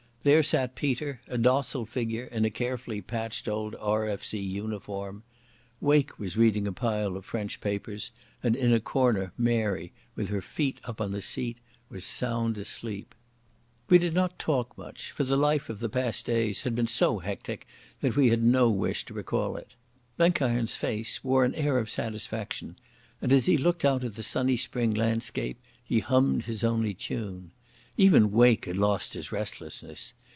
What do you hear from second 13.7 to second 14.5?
We did not